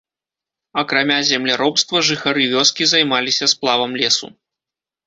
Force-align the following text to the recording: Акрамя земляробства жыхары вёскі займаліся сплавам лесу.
Акрамя 0.81 1.17
земляробства 1.29 2.01
жыхары 2.09 2.43
вёскі 2.57 2.83
займаліся 2.95 3.45
сплавам 3.55 3.91
лесу. 4.05 4.37